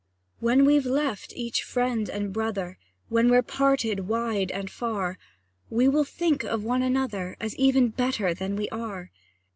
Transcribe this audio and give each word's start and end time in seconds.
When 0.39 0.65
we've 0.65 0.87
left 0.87 1.31
each 1.35 1.61
friend 1.61 2.09
and 2.09 2.33
brother, 2.33 2.79
When 3.09 3.29
we're 3.29 3.43
parted 3.43 4.07
wide 4.07 4.49
and 4.49 4.67
far, 4.67 5.19
We 5.69 5.87
will 5.87 6.05
think 6.05 6.43
of 6.43 6.63
one 6.63 6.81
another, 6.81 7.35
As 7.39 7.55
even 7.57 7.89
better 7.89 8.33
than 8.33 8.55
we 8.55 8.67
are. 8.69 9.11